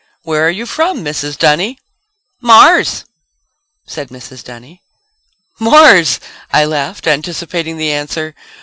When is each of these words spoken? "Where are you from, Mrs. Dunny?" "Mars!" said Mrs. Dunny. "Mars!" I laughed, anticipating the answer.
"Where 0.23 0.47
are 0.47 0.49
you 0.49 0.65
from, 0.65 1.05
Mrs. 1.05 1.37
Dunny?" 1.37 1.77
"Mars!" 2.41 3.05
said 3.85 4.09
Mrs. 4.09 4.43
Dunny. 4.43 4.81
"Mars!" 5.59 6.19
I 6.51 6.65
laughed, 6.65 7.05
anticipating 7.05 7.77
the 7.77 7.91
answer. 7.91 8.33